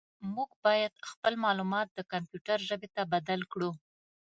موږ 0.35 0.49
باید 0.65 1.03
خپل 1.09 1.33
معلومات 1.45 1.87
د 1.93 1.99
کمپیوټر 2.11 2.57
ژبې 2.69 2.89
ته 2.95 3.01
بدل 3.13 3.39
کړو. 3.51 3.71